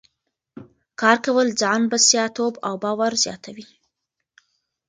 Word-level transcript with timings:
کار 1.01 1.17
کول 1.25 1.47
ځان 1.61 1.81
بسیا 1.91 2.25
توب 2.35 2.53
او 2.67 2.73
باور 2.83 3.13
زیاتوي. 3.23 3.65